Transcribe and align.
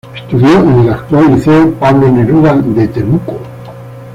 Estudió 0.15 0.57
en 0.61 0.79
el 0.79 0.93
actual 0.93 1.35
Liceo 1.35 1.75
Pablo 1.75 2.07
Neruda 2.11 2.55
de 2.57 2.87
Temuco. 2.87 3.39